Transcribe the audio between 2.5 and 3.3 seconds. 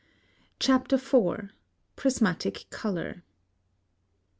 COLOR.